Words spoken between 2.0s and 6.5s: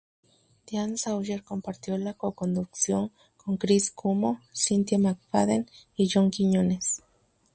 co-conducción con Chris Cuomo, Cynthia McFadden, y John